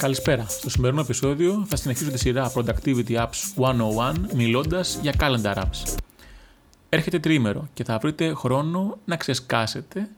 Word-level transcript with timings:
Καλησπέρα. 0.00 0.44
Στο 0.48 0.70
σημερινό 0.70 1.00
επεισόδιο 1.00 1.64
θα 1.68 1.76
συνεχίσω 1.76 2.10
τη 2.10 2.18
σειρά 2.18 2.52
Productivity 2.54 3.10
Apps 3.10 3.28
101 3.56 4.14
μιλώντας 4.34 4.98
για 5.02 5.14
Calendar 5.18 5.54
Apps. 5.54 5.96
Έρχεται 6.88 7.18
τρίμερο 7.18 7.68
και 7.74 7.84
θα 7.84 7.98
βρείτε 7.98 8.34
χρόνο 8.34 8.98
να 9.04 9.16
ξεσκάσετε 9.16 10.08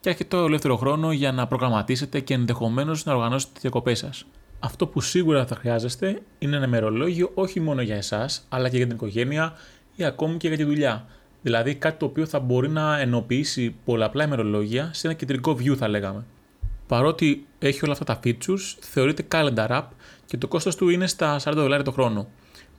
και 0.00 0.08
έρχεται 0.08 0.36
το 0.36 0.44
ελεύθερο 0.44 0.76
χρόνο 0.76 1.12
για 1.12 1.32
να 1.32 1.46
προγραμματίσετε 1.46 2.20
και 2.20 2.34
ενδεχομένως 2.34 3.04
να 3.04 3.14
οργανώσετε 3.14 3.52
τις 3.52 3.62
διακοπές 3.62 3.98
σας. 3.98 4.24
Αυτό 4.60 4.86
που 4.86 5.00
σίγουρα 5.00 5.46
θα 5.46 5.56
χρειάζεστε 5.56 6.22
είναι 6.38 6.56
ένα 6.56 6.66
μερολόγιο 6.66 7.30
όχι 7.34 7.60
μόνο 7.60 7.82
για 7.82 7.96
εσάς, 7.96 8.46
αλλά 8.48 8.68
και 8.68 8.76
για 8.76 8.86
την 8.86 8.94
οικογένεια 8.94 9.52
ή 9.96 10.04
ακόμη 10.04 10.36
και 10.36 10.48
για 10.48 10.56
τη 10.56 10.64
δουλειά. 10.64 11.06
Δηλαδή 11.42 11.74
κάτι 11.74 11.98
το 11.98 12.06
οποίο 12.06 12.26
θα 12.26 12.40
μπορεί 12.40 12.68
να 12.68 12.98
ενοποιήσει 12.98 13.74
πολλαπλά 13.84 14.24
ημερολόγια 14.24 14.90
σε 14.92 15.06
ένα 15.06 15.16
κεντρικό 15.16 15.52
view 15.52 15.76
θα 15.76 15.88
λέγαμε. 15.88 16.24
Παρότι 16.86 17.46
έχει 17.58 17.80
όλα 17.84 17.92
αυτά 17.92 18.04
τα 18.04 18.20
features, 18.24 18.74
θεωρείται 18.80 19.26
calendar 19.32 19.68
app 19.68 19.86
και 20.26 20.36
το 20.36 20.48
κόστος 20.48 20.76
του 20.76 20.88
είναι 20.88 21.06
στα 21.06 21.40
40 21.44 21.52
δολάρια 21.54 21.84
το 21.84 21.90
χρόνο. 21.90 22.28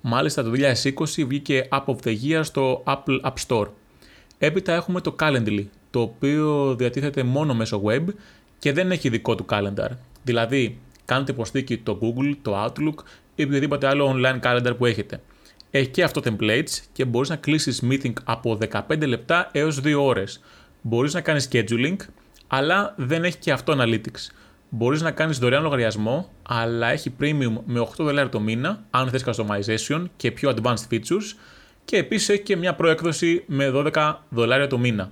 Μάλιστα 0.02 0.44
το 0.44 0.52
2020 0.52 1.26
βγήκε 1.28 1.68
App 1.72 1.86
of 1.86 1.96
the 2.04 2.16
Year 2.24 2.40
στο 2.44 2.84
Apple 2.86 3.20
App 3.22 3.34
Store. 3.48 3.68
Έπειτα 4.38 4.74
έχουμε 4.74 5.02
το 5.02 5.16
Calendly, 5.20 5.66
το 5.90 6.02
οποίο 6.02 6.76
διατίθεται 6.76 7.24
μόνο 7.24 7.54
μέσω 7.54 7.82
web 7.86 8.04
και 8.60 8.74
δεν 8.74 8.92
έχει 8.92 9.10
δικό 9.10 9.36
του 9.36 9.46
calendar. 9.50 9.90
Δηλαδή, 10.24 10.78
κάνετε 11.06 11.32
υποστήκη 11.32 11.78
το 11.78 12.00
Google, 12.02 12.34
το 12.42 12.66
Outlook 12.66 13.04
ή 13.36 13.44
οποιοδήποτε 13.44 13.88
άλλο 13.88 14.16
online 14.16 14.40
calendar 14.40 14.78
που 14.78 14.86
έχετε. 14.86 15.22
Έχει 15.72 15.88
και 15.88 16.04
αυτό 16.04 16.22
templates 16.24 16.80
και 16.92 17.06
μπορείς 17.06 17.30
να 17.30 17.36
κλείσεις 17.36 17.84
meeting 17.90 18.14
από 18.24 18.58
15 18.72 19.08
λεπτά 19.08 19.50
έως 19.52 19.82
2 19.84 19.96
ώρες. 20.04 20.42
Μπορείς 20.82 21.14
να 21.14 21.22
κάνεις 21.22 21.48
scheduling, 21.52 21.96
αλλά 22.56 22.94
δεν 22.98 23.24
έχει 23.24 23.38
και 23.38 23.52
αυτό 23.52 23.76
analytics. 23.78 24.32
Μπορείς 24.70 25.02
να 25.02 25.12
κάνεις 25.12 25.38
δωρεάν 25.38 25.64
λογαριασμό, 25.64 26.32
αλλά 26.44 26.88
έχει 26.88 27.14
premium 27.20 27.54
με 27.66 27.80
8 27.80 27.86
δολάρια 27.98 28.30
το 28.30 28.40
μήνα, 28.40 28.84
αν 28.90 29.10
θες 29.10 29.26
customization 29.26 30.06
και 30.16 30.32
πιο 30.32 30.54
advanced 30.56 30.94
features, 30.94 31.36
και 31.86 31.98
επίσης 31.98 32.30
έχει 32.30 32.42
και 32.42 32.56
μια 32.56 32.76
προέκδοση 32.76 33.44
με 33.48 33.72
12 33.74 34.14
δολάρια 34.30 34.68
το 34.68 34.78
μήνα. 34.78 35.12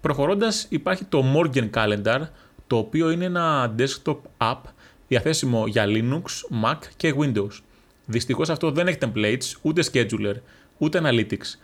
Προχωρώντας 0.00 0.66
υπάρχει 0.68 1.04
το 1.04 1.24
Morgan 1.34 1.70
Calendar, 1.70 2.20
το 2.66 2.76
οποίο 2.76 3.10
είναι 3.10 3.24
ένα 3.24 3.74
desktop 3.78 4.16
app 4.38 4.60
διαθέσιμο 5.08 5.66
για 5.66 5.84
Linux, 5.86 6.24
Mac 6.64 6.78
και 6.96 7.14
Windows. 7.18 7.60
Δυστυχώς 8.06 8.48
αυτό 8.48 8.70
δεν 8.70 8.86
έχει 8.86 8.98
templates, 9.00 9.58
ούτε 9.62 9.82
scheduler, 9.92 10.34
ούτε 10.78 11.00
analytics. 11.04 11.58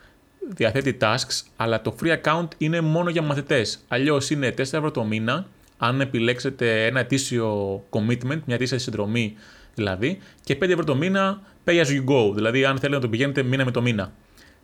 Διαθέτει 0.49 0.97
tasks, 1.01 1.43
αλλά 1.57 1.83
το 1.83 1.95
free 2.03 2.17
account 2.23 2.49
είναι 2.59 2.81
μόνο 2.81 3.11
για 3.11 3.23
μαθητές. 3.23 3.85
Αλλιώς 3.89 4.31
είναι 4.31 4.51
4 4.51 4.59
ευρώ 4.59 4.91
το 4.91 5.05
μήνα, 5.05 5.47
αν 5.79 6.01
επιλέξετε 6.01 6.87
ένα 6.87 7.01
ετήσιο 7.01 7.83
commitment, 7.91 8.41
μια 8.45 8.55
ετήσια 8.55 8.79
συνδρομή 8.79 9.35
δηλαδή, 9.75 10.19
και 10.45 10.55
5 10.55 10.69
ευρώ 10.69 10.85
το 10.85 10.95
μήνα 10.95 11.43
pay 11.65 11.71
as 11.71 11.87
you 11.87 12.05
go, 12.05 12.35
δηλαδή 12.35 12.65
αν 12.65 12.79
θέλετε 12.79 12.95
να 12.95 13.01
το 13.01 13.09
πηγαίνετε 13.09 13.43
μήνα 13.43 13.65
με 13.65 13.71
το 13.71 13.83
μήνα. 13.83 14.13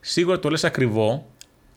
Σίγουρα 0.00 0.38
το 0.38 0.48
λες 0.48 0.64
ακριβό 0.64 1.26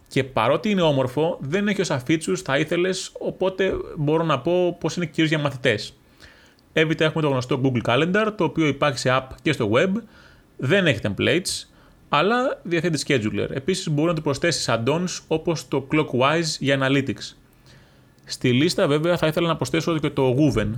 και 0.07 0.23
παρότι 0.23 0.69
είναι 0.69 0.81
όμορφο, 0.81 1.37
δεν 1.41 1.67
έχει 1.67 1.81
όσα 1.81 2.03
features 2.07 2.41
θα 2.43 2.57
ήθελες, 2.57 3.11
οπότε 3.19 3.73
μπορώ 3.97 4.23
να 4.23 4.39
πω 4.39 4.77
πως 4.79 4.95
είναι 4.95 5.05
κυρίως 5.05 5.29
για 5.29 5.39
μαθητές. 5.39 5.93
Έπειτα 6.73 7.05
έχουμε 7.05 7.23
το 7.23 7.29
γνωστό 7.29 7.61
Google 7.63 7.81
Calendar, 7.81 8.33
το 8.37 8.43
οποίο 8.43 8.67
υπάρχει 8.67 8.97
σε 8.97 9.09
app 9.11 9.27
και 9.41 9.51
στο 9.51 9.69
web. 9.73 9.91
Δεν 10.57 10.87
έχει 10.87 10.99
templates, 11.03 11.67
αλλά 12.09 12.59
διαθέτει 12.63 13.03
scheduler. 13.07 13.47
Επίσης 13.49 13.89
μπορεί 13.89 14.07
να 14.07 14.13
του 14.13 14.21
προσθέσεις 14.21 14.69
add-ons 14.69 15.19
όπως 15.27 15.67
το 15.67 15.87
Clockwise 15.91 16.57
για 16.59 16.79
Analytics. 16.81 17.35
Στη 18.25 18.51
λίστα 18.51 18.87
βέβαια 18.87 19.17
θα 19.17 19.27
ήθελα 19.27 19.47
να 19.47 19.55
προσθέσω 19.55 19.99
και 19.99 20.09
το 20.09 20.35
Woven, 20.37 20.69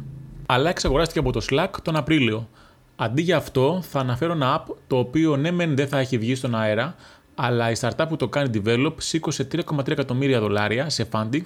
αλλά 0.46 0.70
εξαγοράστηκε 0.70 1.20
από 1.20 1.32
το 1.32 1.46
Slack 1.50 1.70
τον 1.84 1.96
Απρίλιο. 1.96 2.50
Αντί 2.96 3.22
για 3.22 3.38
αυτό 3.38 3.82
θα 3.90 4.00
αναφέρω 4.00 4.32
ένα 4.32 4.60
app 4.60 4.74
το 4.88 4.98
οποίο 4.98 5.38
ναι 5.38 5.52
μεν 5.52 5.76
δεν 5.76 5.88
θα 5.88 6.00
έχει 6.00 6.18
βγει 6.18 6.36
στον 6.36 6.56
αέρα, 6.56 6.96
αλλά 7.36 7.72
η 7.72 7.74
startup 7.80 8.06
που 8.10 8.16
το 8.16 8.28
κάνει 8.28 8.62
develop 8.64 8.94
σήκωσε 8.98 9.48
3,3 9.52 9.88
εκατομμύρια 9.88 10.40
δολάρια 10.40 10.90
σε 10.90 11.08
funding 11.12 11.44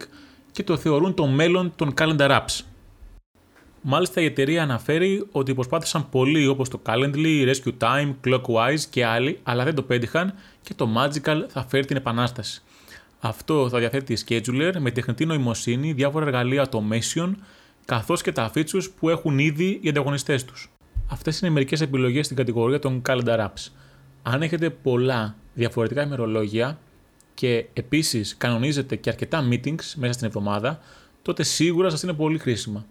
και 0.51 0.63
το 0.63 0.77
θεωρούν 0.77 1.13
το 1.13 1.27
μέλλον 1.27 1.73
των 1.75 1.93
calendar 1.97 2.29
apps. 2.29 2.63
Μάλιστα 3.88 4.22
η 4.22 4.25
εταιρεία 4.25 4.63
αναφέρει 4.63 5.28
ότι 5.31 5.53
προσπάθησαν 5.53 6.09
πολύ 6.09 6.47
όπως 6.47 6.69
το 6.69 6.81
Calendly, 6.85 7.53
Rescue 7.53 7.73
Time, 7.79 8.13
Clockwise 8.25 8.79
και 8.90 9.06
άλλοι, 9.06 9.40
αλλά 9.44 9.63
δεν 9.63 9.75
το 9.75 9.81
πέτυχαν 9.81 10.34
και 10.62 10.73
το 10.73 10.90
Magical 10.97 11.44
θα 11.47 11.66
φέρει 11.68 11.85
την 11.85 11.96
επανάσταση. 11.96 12.62
Αυτό 13.19 13.69
θα 13.69 13.79
διαθέτει 13.79 14.18
scheduler 14.28 14.73
με 14.79 14.91
τεχνητή 14.91 15.25
νοημοσύνη, 15.25 15.94
διάφορα 15.94 16.25
εργαλεία 16.25 16.69
automation, 16.69 17.31
καθώς 17.85 18.22
και 18.22 18.31
τα 18.31 18.51
features 18.56 18.91
που 19.00 19.09
έχουν 19.09 19.40
ήδη 19.40 19.79
οι 19.81 19.90
ανταγωνιστές 19.90 20.46
τους. 20.46 20.69
Αυτές 21.07 21.40
είναι 21.40 21.52
μερικές 21.52 21.81
επιλογές 21.81 22.25
στην 22.25 22.38
κατηγορία 22.38 22.79
των 22.79 23.02
Calendar 23.07 23.40
Apps. 23.40 23.72
Αν 24.23 24.41
έχετε 24.41 24.69
πολλά 24.69 25.35
διαφορετικά 25.53 26.03
ημερολόγια 26.03 26.79
και 27.34 27.66
επίσης 27.73 28.38
κανονίζετε 28.38 28.96
και 28.96 29.09
αρκετά 29.09 29.47
meetings 29.52 29.94
μέσα 29.96 30.13
στην 30.13 30.28
εβδομάδα, 30.28 30.79
τότε 31.22 31.44
σίγουρα 31.44 31.90
σας 31.90 32.03
είναι 32.03 32.13
πολύ 32.13 32.38
χρήσιμα. 32.38 32.85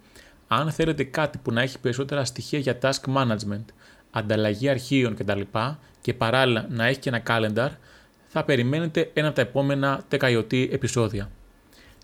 Αν 0.54 0.70
θέλετε 0.70 1.04
κάτι 1.04 1.38
που 1.38 1.52
να 1.52 1.62
έχει 1.62 1.78
περισσότερα 1.78 2.24
στοιχεία 2.24 2.58
για 2.58 2.78
task 2.82 3.14
management, 3.16 3.64
ανταλλαγή 4.10 4.68
αρχείων 4.68 5.14
κτλ. 5.14 5.40
και 6.00 6.14
παράλληλα 6.14 6.66
να 6.70 6.86
έχει 6.86 6.98
και 6.98 7.08
ένα 7.08 7.22
calendar, 7.26 7.68
θα 8.28 8.44
περιμένετε 8.44 9.10
ένα 9.14 9.26
από 9.26 9.36
τα 9.36 9.42
επόμενα 9.42 10.04
τεκαϊωτή 10.08 10.68
επεισόδια. 10.72 11.30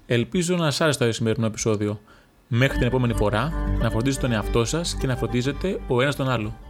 Ελπίζω 0.06 0.56
να 0.56 0.64
σας 0.64 0.80
άρεσε 0.80 0.98
το 0.98 1.12
σημερινό 1.12 1.46
επεισόδιο. 1.46 2.00
Μέχρι 2.48 2.78
την 2.78 2.86
επόμενη 2.86 3.14
φορά, 3.14 3.52
να 3.78 3.90
φροντίζετε 3.90 4.26
τον 4.26 4.32
εαυτό 4.32 4.64
σας 4.64 4.96
και 5.00 5.06
να 5.06 5.16
φροντίζετε 5.16 5.80
ο 5.88 6.02
ένας 6.02 6.16
τον 6.16 6.30
άλλο. 6.30 6.69